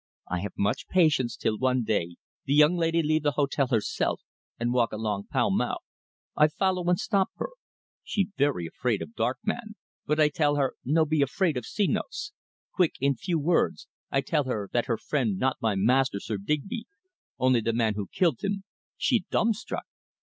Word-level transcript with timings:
I 0.27 0.39
have 0.39 0.53
much 0.57 0.87
patience 0.87 1.37
till 1.37 1.59
one 1.59 1.83
day 1.83 2.15
the 2.45 2.55
young 2.55 2.75
lady 2.75 3.03
leave 3.03 3.21
the 3.21 3.33
hotel 3.33 3.67
herself 3.67 4.19
and 4.59 4.73
walk 4.73 4.91
along 4.91 5.27
Pall 5.31 5.51
Mall. 5.51 5.83
I 6.35 6.47
follow 6.47 6.89
and 6.89 6.97
stop 6.97 7.27
her. 7.35 7.49
She 8.03 8.29
very 8.35 8.65
afraid 8.65 9.03
of 9.03 9.13
dark 9.13 9.37
man, 9.43 9.75
but 10.07 10.19
I 10.19 10.29
tell 10.29 10.55
her 10.55 10.73
no 10.83 11.05
be 11.05 11.21
afraid 11.21 11.55
of 11.55 11.65
Senos. 11.67 12.31
Quick, 12.71 12.93
in 12.99 13.13
few 13.13 13.37
words, 13.37 13.87
I 14.09 14.21
tell 14.21 14.45
her 14.45 14.67
that 14.73 14.87
her 14.87 14.97
friend 14.97 15.37
not 15.37 15.57
my 15.61 15.75
master, 15.75 16.19
Sir 16.19 16.37
Digby 16.39 16.87
only 17.37 17.61
the 17.61 17.71
man 17.71 17.93
who 17.93 18.07
killed 18.11 18.39
him. 18.43 18.63
She 18.97 19.25
dumbstruck. 19.29 19.85